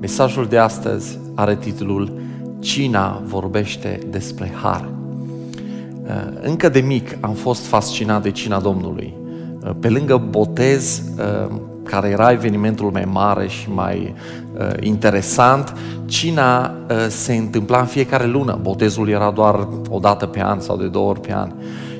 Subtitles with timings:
[0.00, 2.12] Mesajul de astăzi are titlul
[2.58, 4.88] Cina vorbește despre har.
[6.04, 6.10] Uh,
[6.40, 9.14] încă de mic am fost fascinat de cina Domnului.
[9.64, 11.52] Uh, pe lângă botez, uh,
[11.84, 14.14] care era evenimentul mai mare și mai
[14.80, 16.74] interesant, cina
[17.08, 18.58] se întâmpla în fiecare lună.
[18.62, 21.52] Botezul era doar o dată pe an sau de două ori pe an.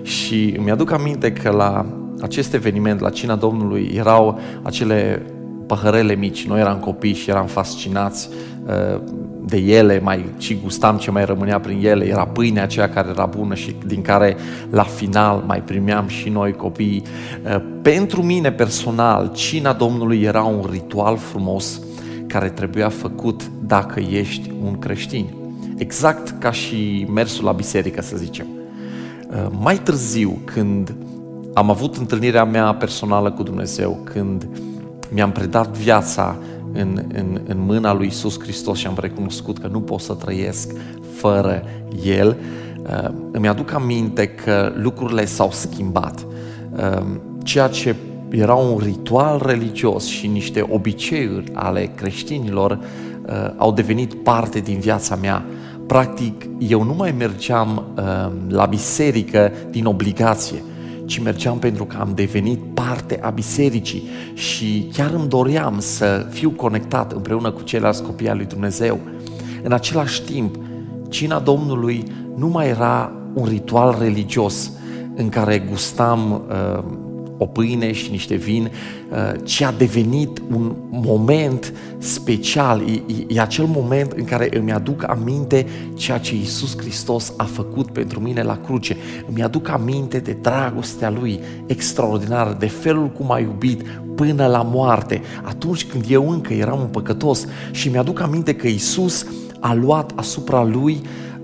[0.03, 1.87] Și îmi aduc aminte că la
[2.21, 5.23] acest eveniment, la cina Domnului, erau acele
[5.71, 6.47] păhărele mici.
[6.47, 8.29] Noi eram copii și eram fascinați
[8.67, 9.01] uh,
[9.47, 12.07] de ele, mai și gustam ce mai rămânea prin ele.
[12.07, 14.37] Era pâinea aceea care era bună și din care
[14.71, 17.03] la final mai primeam și noi copii.
[17.45, 21.81] Uh, pentru mine personal, cina Domnului era un ritual frumos
[22.27, 25.27] care trebuia făcut dacă ești un creștin.
[25.77, 28.47] Exact ca și mersul la biserică, să zicem.
[29.31, 30.95] Uh, mai târziu, când
[31.55, 34.47] am avut întâlnirea mea personală cu Dumnezeu, când
[35.11, 36.37] mi-am predat viața
[36.73, 40.73] în, în, în mâna lui Isus Hristos și am recunoscut că nu pot să trăiesc
[41.15, 41.63] fără
[42.05, 42.37] El,
[42.83, 46.27] uh, îmi aduc aminte că lucrurile s-au schimbat.
[46.77, 47.07] Uh,
[47.43, 47.97] ceea ce
[48.31, 55.15] era un ritual religios și niște obiceiuri ale creștinilor uh, au devenit parte din viața
[55.15, 55.45] mea.
[55.87, 57.85] Practic, eu nu mai mergeam
[58.49, 60.63] la biserică din obligație
[61.11, 66.51] ci mergeam pentru că am devenit parte a bisericii și chiar îmi doream să fiu
[66.51, 68.99] conectat împreună cu ceilalți copii al lui Dumnezeu.
[69.63, 70.57] În același timp,
[71.09, 72.05] cina Domnului
[72.37, 74.71] nu mai era un ritual religios
[75.15, 76.85] în care gustam uh,
[77.43, 78.71] o pâine și niște vin,
[79.11, 82.81] uh, ci a devenit un moment special.
[82.81, 87.91] E, e acel moment în care îmi aduc aminte ceea ce Iisus Hristos a făcut
[87.91, 88.97] pentru mine la cruce.
[89.29, 93.83] Îmi aduc aminte de dragostea Lui extraordinară, de felul cum a iubit
[94.15, 99.27] până la moarte, atunci când eu încă eram un păcătos și mi-aduc aminte că Iisus
[99.61, 101.01] a luat asupra Lui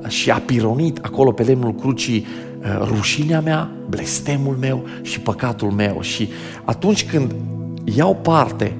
[0.08, 6.00] și a pironit acolo pe lemnul crucii Uh, rușinea mea, blestemul meu și păcatul meu.
[6.00, 6.28] Și
[6.64, 7.34] atunci când
[7.84, 8.76] iau parte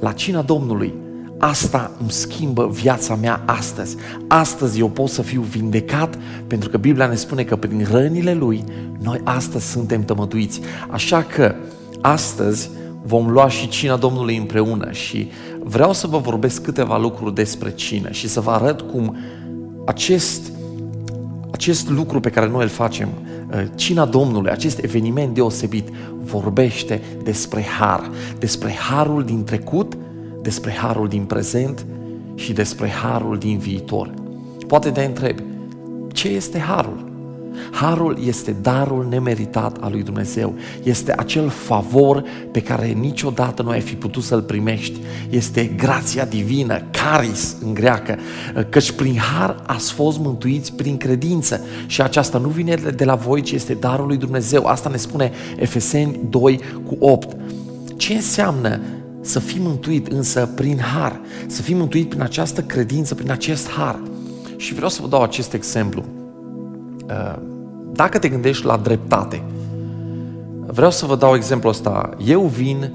[0.00, 0.94] la cina Domnului,
[1.38, 3.96] asta îmi schimbă viața mea astăzi.
[4.28, 8.64] Astăzi eu pot să fiu vindecat pentru că Biblia ne spune că prin rănile Lui
[9.02, 10.60] noi astăzi suntem tămăduiți.
[10.90, 11.54] Așa că
[12.00, 12.70] astăzi
[13.04, 15.30] vom lua și cina Domnului împreună și
[15.62, 19.16] vreau să vă vorbesc câteva lucruri despre cină și să vă arăt cum
[19.86, 20.52] acest
[21.52, 23.08] acest lucru pe care noi îl facem,
[23.54, 25.88] uh, cina Domnului, acest eveniment deosebit,
[26.22, 29.98] vorbește despre har, despre harul din trecut,
[30.42, 31.86] despre harul din prezent
[32.34, 34.10] și despre harul din viitor.
[34.66, 35.42] Poate te întrebi,
[36.12, 37.09] ce este harul?
[37.70, 40.54] Harul este darul nemeritat al lui Dumnezeu.
[40.82, 45.00] Este acel favor pe care niciodată nu ai fi putut să-l primești.
[45.30, 48.18] Este grația divină, caris în greacă,
[48.68, 51.60] căci prin har ați fost mântuiți prin credință.
[51.86, 54.64] Și aceasta nu vine de la voi, ci este darul lui Dumnezeu.
[54.64, 57.36] Asta ne spune Efeseni 2 cu 8.
[57.96, 58.80] Ce înseamnă
[59.20, 61.20] să fii mântuit însă prin har?
[61.46, 64.00] Să fii mântuit prin această credință, prin acest har.
[64.56, 66.04] Și vreau să vă dau acest exemplu.
[67.10, 67.38] Uh,
[67.92, 69.42] dacă te gândești la dreptate,
[70.66, 72.10] vreau să vă dau exemplul ăsta.
[72.26, 72.92] Eu vin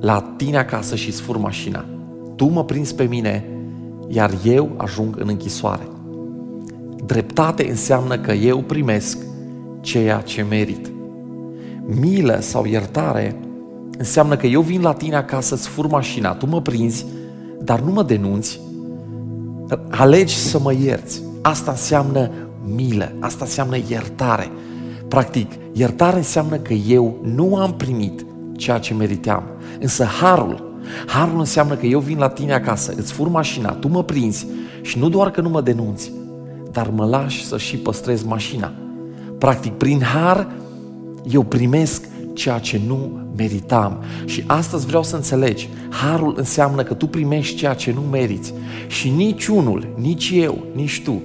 [0.00, 1.84] la tine acasă și sfur mașina.
[2.36, 3.44] Tu mă prinzi pe mine,
[4.08, 5.88] iar eu ajung în închisoare.
[7.06, 9.18] Dreptate înseamnă că eu primesc
[9.80, 10.92] ceea ce merit.
[11.86, 13.36] Milă sau iertare
[13.98, 17.06] înseamnă că eu vin la tine acasă, îți fur mașina, tu mă prinzi,
[17.62, 18.60] dar nu mă denunți,
[19.90, 21.22] alegi să mă ierți.
[21.42, 22.30] Asta înseamnă
[22.66, 24.50] milă, asta înseamnă iertare.
[25.08, 28.26] Practic, iertare înseamnă că eu nu am primit
[28.56, 29.42] ceea ce meriteam.
[29.80, 34.02] Însă harul, harul înseamnă că eu vin la tine acasă, îți fur mașina, tu mă
[34.02, 34.46] prinzi
[34.80, 36.12] și nu doar că nu mă denunți,
[36.72, 38.72] dar mă lași să și păstrez mașina.
[39.38, 40.48] Practic, prin har,
[41.30, 44.02] eu primesc ceea ce nu meritam.
[44.24, 48.54] Și astăzi vreau să înțelegi, harul înseamnă că tu primești ceea ce nu meriți.
[48.86, 51.22] Și nici unul, nici eu, nici tu,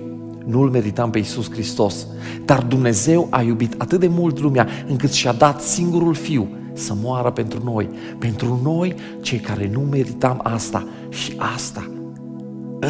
[0.49, 2.07] nu-L meritam pe Iisus Hristos,
[2.45, 7.31] dar Dumnezeu a iubit atât de mult lumea încât și-a dat singurul Fiu să moară
[7.31, 11.89] pentru noi, pentru noi cei care nu meritam asta și asta.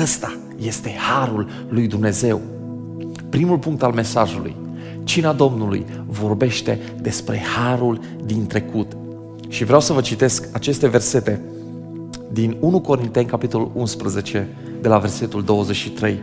[0.02, 2.42] Ăsta este harul lui Dumnezeu.
[3.30, 4.56] Primul punct al mesajului.
[5.04, 8.98] Cina Domnului vorbește despre harul din trecut.
[9.48, 11.42] Și vreau să vă citesc aceste versete
[12.32, 14.48] din 1 Corinteni, capitolul 11,
[14.82, 16.20] de la versetul 23.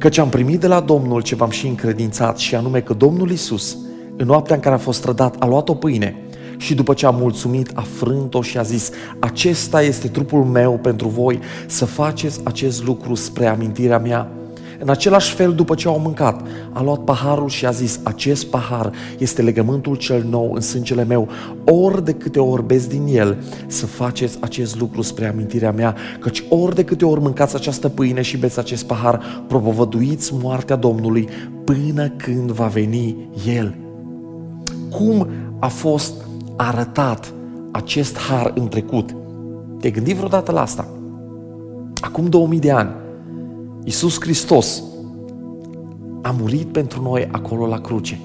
[0.00, 3.76] Căci am primit de la Domnul ce v-am și încredințat și anume că Domnul Isus,
[4.16, 6.16] în noaptea în care a fost trădat, a luat o pâine
[6.56, 11.08] și după ce a mulțumit, a frânt-o și a zis, acesta este trupul meu pentru
[11.08, 14.39] voi, să faceți acest lucru spre amintirea mea.
[14.82, 18.92] În același fel, după ce au mâncat, a luat paharul și a zis, acest pahar
[19.18, 21.28] este legământul cel nou în sângele meu,
[21.64, 23.36] ori de câte ori beți din el,
[23.66, 28.22] să faceți acest lucru spre amintirea mea, căci ori de câte ori mâncați această pâine
[28.22, 31.28] și beți acest pahar, propovăduiți moartea Domnului
[31.64, 33.74] până când va veni El.
[34.90, 35.28] Cum
[35.58, 36.12] a fost
[36.56, 37.32] arătat
[37.70, 39.14] acest har în trecut?
[39.80, 40.88] Te-ai gândit vreodată la asta?
[42.00, 42.90] Acum 2000 de ani,
[43.90, 44.82] Iisus Hristos
[46.22, 48.20] a murit pentru noi acolo la cruce.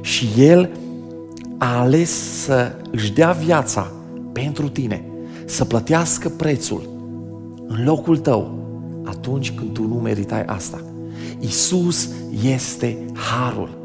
[0.00, 0.70] Și El
[1.58, 2.10] a ales
[2.42, 3.92] să își dea viața
[4.32, 5.04] pentru tine,
[5.44, 6.88] să plătească prețul
[7.66, 8.58] în locul tău
[9.04, 10.80] atunci când tu nu meritai asta.
[11.38, 12.08] Isus
[12.44, 13.78] este harul.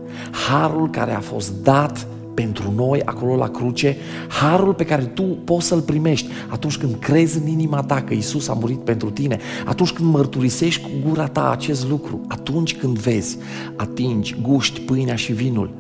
[0.47, 2.07] Harul care a fost dat
[2.41, 3.97] pentru noi acolo la cruce,
[4.27, 8.47] harul pe care tu poți să-l primești atunci când crezi în inima ta că Isus
[8.47, 13.38] a murit pentru tine, atunci când mărturisești cu gura ta acest lucru, atunci când vezi,
[13.75, 15.71] atingi, guști pâinea și vinul,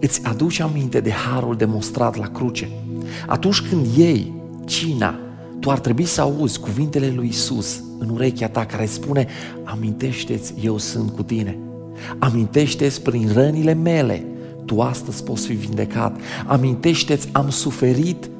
[0.00, 2.68] îți aduci aminte de harul demonstrat la cruce.
[3.26, 4.32] Atunci când iei
[4.64, 5.18] cina,
[5.60, 9.26] tu ar trebui să auzi cuvintele lui Isus în urechea ta care spune,
[9.64, 11.58] amintește-ți, eu sunt cu tine.
[12.18, 14.24] Amintește-ți prin rănile mele,
[14.70, 16.16] tu astăzi poți fi vindecat.
[16.46, 18.30] Amintește-ți, am suferit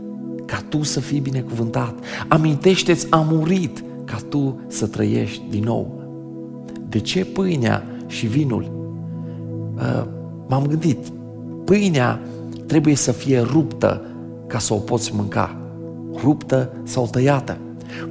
[0.44, 1.94] ca tu să fii binecuvântat.
[2.28, 6.02] Amintește-ți, am murit ca tu să trăiești din nou.
[6.88, 8.70] De ce pâinea și vinul?
[9.76, 10.04] Uh,
[10.48, 10.98] m-am gândit,
[11.64, 12.20] pâinea
[12.66, 14.02] trebuie să fie ruptă
[14.46, 15.56] ca să o poți mânca.
[16.22, 17.58] Ruptă sau tăiată.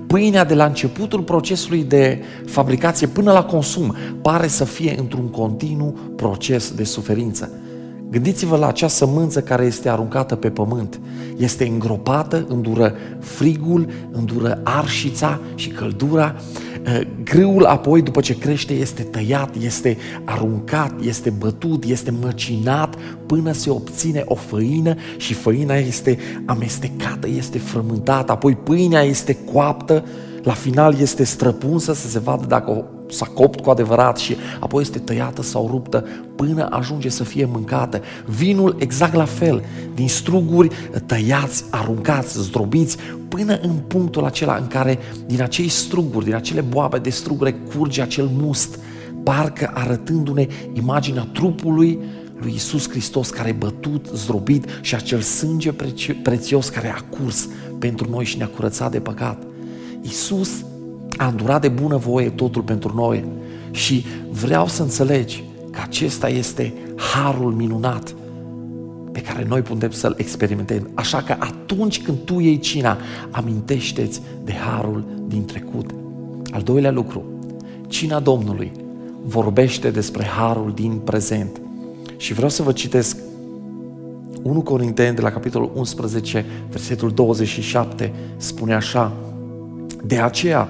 [0.08, 5.98] Pâinea de la începutul procesului de fabricație până la consum pare să fie într-un continuu
[6.16, 7.50] proces de suferință.
[8.12, 11.00] Gândiți-vă la acea sămânță care este aruncată pe pământ.
[11.38, 16.36] Este îngropată, îndură frigul, îndură arșița și căldura.
[16.84, 22.96] Eh, grâul apoi, după ce crește, este tăiat, este aruncat, este bătut, este măcinat
[23.26, 30.06] până se obține o făină și făina este amestecată, este frământată, apoi pâinea este coaptă,
[30.44, 35.00] la final este străpunsă să se vadă dacă s-a copt cu adevărat și apoi este
[35.00, 38.02] tăiată sau ruptă până ajunge să fie mâncată.
[38.26, 39.64] Vinul exact la fel,
[39.94, 40.70] din struguri
[41.06, 42.98] tăiați, aruncați, zdrobiți,
[43.28, 48.02] până în punctul acela în care din acei struguri, din acele boabe de strugure curge
[48.02, 48.80] acel must,
[49.24, 52.00] parcă arătându-ne imaginea trupului
[52.42, 55.74] lui Isus Hristos care e bătut, zdrobit și acel sânge
[56.24, 57.48] prețios care a curs
[57.80, 59.44] pentru noi și ne-a curățat de păcat.
[60.02, 60.50] Isus
[61.20, 63.26] a îndurat de bună voie totul pentru noi
[63.72, 68.16] și vreau să înțelegi că acesta este harul minunat
[69.12, 70.90] pe care noi putem să-l experimentăm.
[70.94, 72.98] Așa că atunci când tu iei cina,
[73.32, 75.90] amintește-ți de harul din trecut.
[76.52, 77.24] Al doilea lucru,
[77.88, 78.72] cina Domnului
[79.26, 81.62] vorbește despre harul din prezent.
[82.18, 83.18] Și vreau să vă citesc
[84.42, 89.14] 1 Corinteni de la capitolul 11, versetul 27, spune așa,
[90.04, 90.70] De aceea,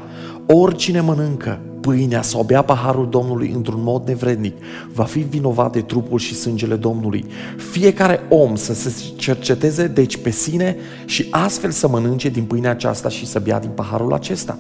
[0.54, 4.56] Oricine mănâncă pâinea sau bea paharul Domnului într-un mod nevrednic,
[4.94, 7.25] va fi vinovat de trupul și sângele Domnului.
[7.72, 10.75] Fiecare om să se cerceteze deci pe sine
[11.06, 14.58] și astfel să mănânce din pâinea aceasta și să bea din paharul acesta.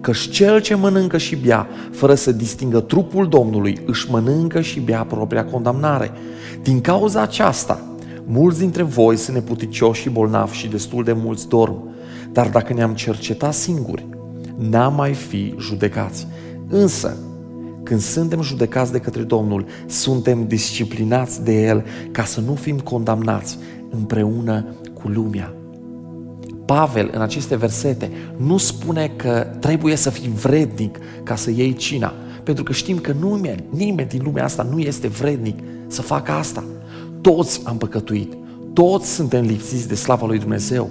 [0.00, 5.04] Căci cel ce mănâncă și bea, fără să distingă trupul Domnului, își mănâncă și bea
[5.04, 6.10] propria condamnare.
[6.62, 7.80] Din cauza aceasta,
[8.24, 11.88] mulți dintre voi sunt neputicioși și bolnavi și destul de mulți dorm.
[12.32, 14.06] Dar dacă ne-am cercetat singuri,
[14.56, 16.26] n-am mai fi judecați.
[16.68, 17.16] Însă,
[17.82, 23.58] când suntem judecați de către Domnul, suntem disciplinați de El ca să nu fim condamnați
[23.90, 25.54] împreună cu lumea.
[26.64, 32.12] Pavel, în aceste versete, nu spune că trebuie să fii vrednic ca să iei cina,
[32.42, 36.64] pentru că știm că nimeni, nimeni din lumea asta nu este vrednic să facă asta.
[37.20, 38.32] Toți am păcătuit,
[38.72, 40.90] toți suntem lipsiți de slava lui Dumnezeu.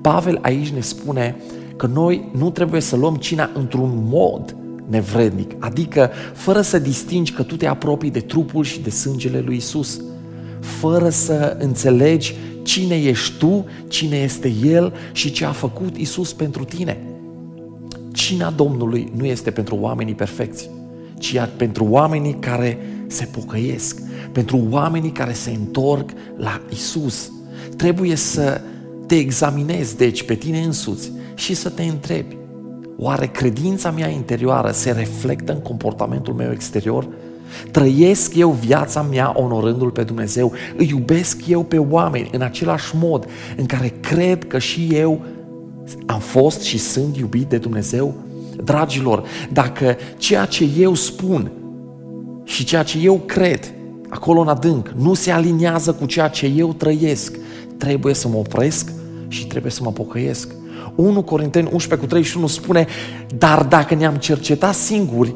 [0.00, 1.36] Pavel aici ne spune
[1.76, 4.56] că noi nu trebuie să luăm cina într-un mod
[4.88, 9.56] nevrednic, adică fără să distingi că tu te apropii de trupul și de sângele lui
[9.56, 10.00] Isus,
[10.60, 16.64] fără să înțelegi cine ești tu, cine este El și ce a făcut Isus pentru
[16.64, 16.98] tine.
[18.12, 20.70] Cina Domnului nu este pentru oamenii perfecți,
[21.18, 24.02] ci pentru oamenii care se pocăiesc,
[24.32, 27.30] pentru oamenii care se întorc la Isus.
[27.76, 28.60] Trebuie să
[29.06, 32.36] te examinezi, deci, pe tine însuți și să te întrebi,
[32.98, 37.08] oare credința mea interioară se reflectă în comportamentul meu exterior?
[37.70, 43.26] Trăiesc eu viața mea onorându-L pe Dumnezeu, îi iubesc eu pe oameni în același mod
[43.56, 45.20] în care cred că și eu
[46.06, 48.14] am fost și sunt iubit de Dumnezeu?
[48.64, 51.50] Dragilor, dacă ceea ce eu spun
[52.44, 53.72] și ceea ce eu cred
[54.08, 57.38] acolo în adânc nu se aliniază cu ceea ce eu trăiesc,
[57.76, 58.92] trebuie să mă opresc
[59.28, 60.54] și trebuie să mă pocăiesc.
[60.96, 62.86] 1 Corinteni 11 cu 31 spune,
[63.38, 65.34] dar dacă ne-am cercetat singuri,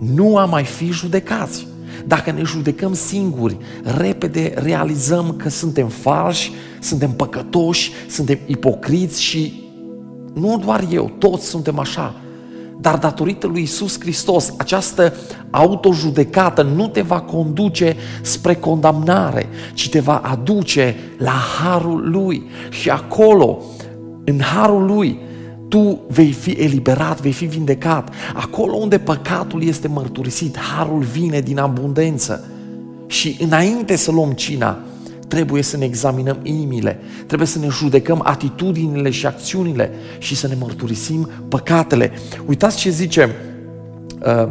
[0.00, 1.66] nu am mai fi judecați.
[2.06, 3.56] Dacă ne judecăm singuri,
[3.96, 9.64] repede realizăm că suntem falși, suntem păcătoși, suntem ipocriți și
[10.34, 12.14] nu doar eu, toți suntem așa.
[12.80, 15.14] Dar datorită lui Isus Hristos, această
[15.50, 22.46] autojudecată nu te va conduce spre condamnare, ci te va aduce la harul lui.
[22.70, 23.62] Și acolo,
[24.26, 25.18] în harul lui,
[25.68, 28.10] tu vei fi eliberat, vei fi vindecat.
[28.34, 32.44] Acolo unde păcatul este mărturisit, harul vine din abundență.
[33.06, 34.78] Și înainte să luăm cina,
[35.28, 40.54] trebuie să ne examinăm inimile, trebuie să ne judecăm atitudinile și acțiunile și să ne
[40.58, 42.12] mărturisim păcatele.
[42.46, 43.36] Uitați ce zice
[44.26, 44.48] uh,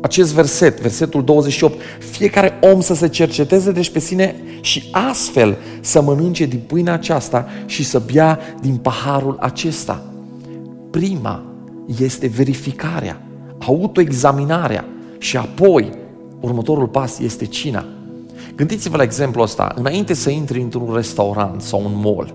[0.00, 6.02] acest verset, versetul 28, fiecare om să se cerceteze deci pe sine și astfel să
[6.02, 10.02] mănânce din pâinea aceasta și să bea din paharul acesta.
[10.90, 11.42] Prima
[12.00, 13.22] este verificarea,
[13.58, 14.84] autoexaminarea
[15.18, 15.90] și apoi
[16.40, 17.84] următorul pas este cina.
[18.56, 22.34] Gândiți-vă la exemplu ăsta, înainte să intri într-un restaurant sau un mall,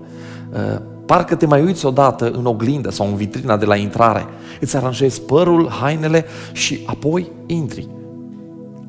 [0.52, 4.26] uh, parcă te mai uiți odată în oglindă sau în vitrina de la intrare,
[4.60, 7.88] îți aranjezi părul, hainele și apoi intri.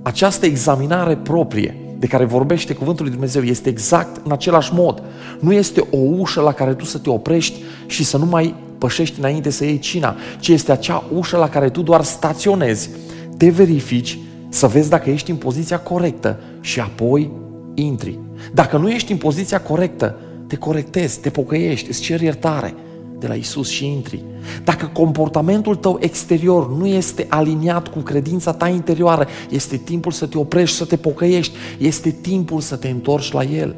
[0.01, 5.03] Această examinare proprie de care vorbește Cuvântul lui Dumnezeu este exact în același mod.
[5.39, 9.19] Nu este o ușă la care tu să te oprești și să nu mai pășești
[9.19, 12.89] înainte să iei cina, ci este acea ușă la care tu doar staționezi,
[13.37, 14.19] te verifici,
[14.49, 17.31] să vezi dacă ești în poziția corectă și apoi
[17.73, 18.19] intri.
[18.53, 20.15] Dacă nu ești în poziția corectă,
[20.47, 22.73] te corectezi, te pocăiești, îți ceri iertare
[23.19, 24.23] de la Isus și intri.
[24.63, 30.37] Dacă comportamentul tău exterior nu este aliniat cu credința ta interioară, este timpul să te
[30.37, 33.75] oprești, să te pocăiești, este timpul să te întorci la El.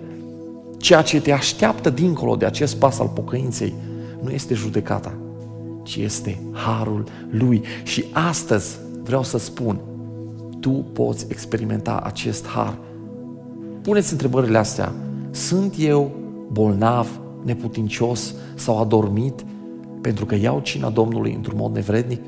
[0.78, 3.74] Ceea ce te așteaptă dincolo de acest pas al pocăinței
[4.24, 5.14] nu este judecata,
[5.84, 7.62] ci este harul Lui.
[7.84, 9.80] Și astăzi vreau să spun,
[10.60, 12.78] tu poți experimenta acest har.
[13.82, 14.94] Puneți întrebările astea.
[15.32, 16.12] Sunt eu
[16.52, 19.46] bolnav, neputincios sau adormit
[20.02, 22.22] pentru că iau cina Domnului într-un mod nevrednic?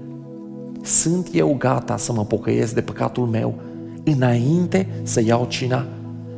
[0.81, 3.53] Sunt eu gata să mă pocăiesc de păcatul meu
[4.03, 5.85] înainte să iau cina?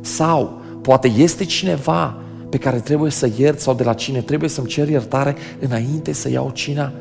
[0.00, 2.16] Sau poate este cineva
[2.48, 6.30] pe care trebuie să iert sau de la cine trebuie să-mi cer iertare înainte să
[6.30, 6.92] iau cina?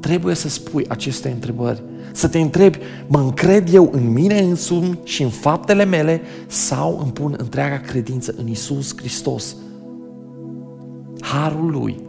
[0.00, 1.82] Trebuie să spui aceste întrebări.
[2.12, 7.12] Să te întrebi, mă încred eu în mine însumi și în faptele mele sau îmi
[7.12, 9.56] pun întreaga credință în Isus Hristos?
[11.32, 12.00] Harul Lui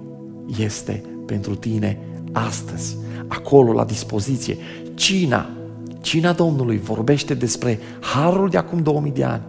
[0.60, 1.98] este pentru tine
[2.32, 4.58] astăzi, acolo la dispoziție.
[4.94, 5.50] Cina,
[6.02, 9.42] cina Domnului vorbește despre harul de acum 2000 de ani,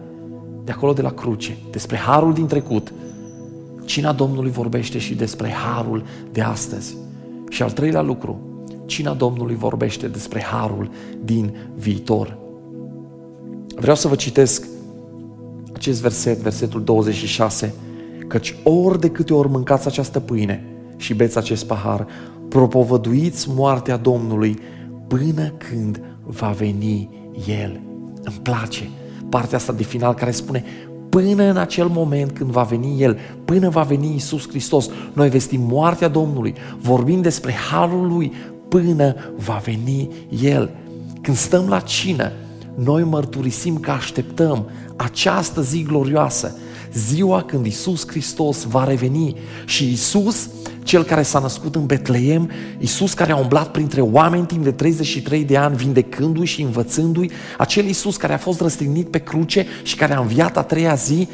[0.63, 2.93] de acolo de la cruce, despre harul din trecut.
[3.85, 6.97] Cina Domnului vorbește și despre harul de astăzi.
[7.49, 8.39] Și al treilea lucru,
[8.85, 10.89] cina Domnului vorbește despre harul
[11.23, 12.37] din viitor.
[13.75, 14.67] Vreau să vă citesc
[15.73, 17.73] acest verset, versetul 26,
[18.27, 20.63] căci ori de câte ori mâncați această pâine
[20.97, 22.07] și beți acest pahar,
[22.49, 24.59] propovăduiți moartea Domnului
[25.07, 27.09] până când va veni
[27.47, 27.79] El.
[28.23, 28.89] Îmi place
[29.29, 30.63] partea asta de final care spune
[31.09, 35.61] până în acel moment când va veni El, până va veni Isus Hristos, noi vestim
[35.61, 38.33] moartea Domnului, vorbim despre harul Lui
[38.67, 40.09] până va veni
[40.41, 40.69] El.
[41.21, 42.31] Când stăm la cină,
[42.75, 46.57] noi mărturisim că așteptăm această zi glorioasă,
[46.93, 50.49] ziua când Isus Hristos va reveni și Isus,
[50.83, 55.43] cel care s-a născut în Betleem, Isus care a umblat printre oameni timp de 33
[55.43, 60.13] de ani, vindecându-i și învățându-i, acel Isus care a fost răstignit pe cruce și care
[60.13, 61.27] a înviat a treia zi,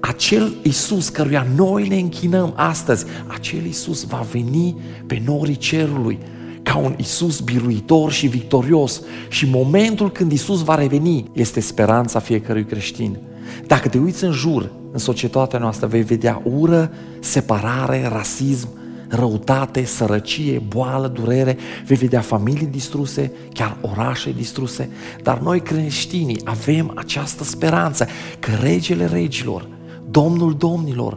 [0.00, 6.18] acel Isus căruia noi ne închinăm astăzi, acel Isus va veni pe norii cerului
[6.62, 9.02] ca un Isus biruitor și victorios.
[9.28, 13.18] Și momentul când Isus va reveni este speranța fiecărui creștin.
[13.66, 18.68] Dacă te uiți în jur, în societatea noastră, vei vedea ură, separare, rasism,
[19.08, 24.90] răutate, sărăcie, boală, durere, vei vedea familii distruse, chiar orașe distruse,
[25.22, 28.06] dar noi creștinii avem această speranță
[28.38, 29.68] că regele regilor,
[30.12, 31.16] Domnul Domnilor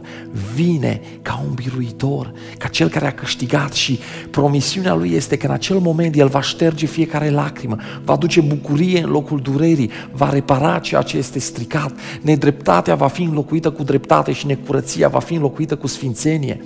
[0.54, 3.98] vine ca un biruitor, ca cel care a câștigat și
[4.30, 9.02] promisiunea lui este că în acel moment el va șterge fiecare lacrimă, va aduce bucurie
[9.02, 14.32] în locul durerii, va repara ceea ce este stricat, nedreptatea va fi înlocuită cu dreptate
[14.32, 16.64] și necurăția va fi înlocuită cu sfințenie.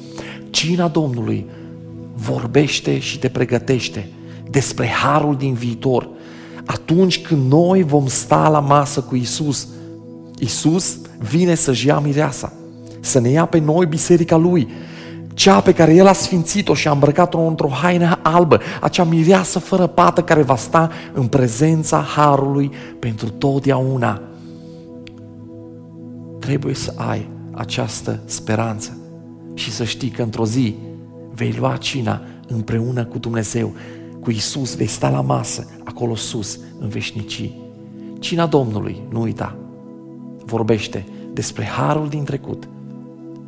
[0.50, 1.46] Cina Domnului
[2.14, 4.08] vorbește și te pregătește
[4.50, 6.08] despre harul din viitor.
[6.64, 9.68] Atunci când noi vom sta la masă cu Isus,
[10.38, 12.52] Isus vine să-și ia mireasa,
[13.00, 14.68] să ne ia pe noi biserica Lui,
[15.34, 19.86] cea pe care El a sfințit-o și a îmbrăcat-o într-o haină albă, acea mireasă fără
[19.86, 24.20] pată care va sta în prezența Harului pentru totdeauna.
[26.38, 28.96] Trebuie să ai această speranță
[29.54, 30.74] și să știi că într-o zi
[31.34, 33.72] vei lua cina împreună cu Dumnezeu,
[34.20, 37.60] cu Isus, vei sta la masă, acolo sus, în veșnicii.
[38.18, 39.56] Cina Domnului, nu uita,
[40.50, 42.68] vorbește despre harul din trecut,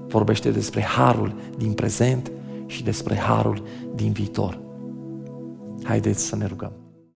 [0.08, 2.32] vorbește despre harul din prezent
[2.66, 3.62] și despre harul
[3.94, 4.58] din viitor.
[5.82, 6.81] Haideți să ne rugăm.